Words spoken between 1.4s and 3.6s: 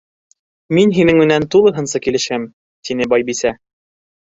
тулыһынса килешәм, —тине Байбисә.